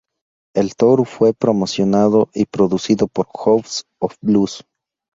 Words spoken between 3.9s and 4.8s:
of Blues".